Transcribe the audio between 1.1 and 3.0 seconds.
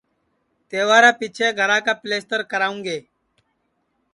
پیچھیں گھرا کا پیلستر کراوں گے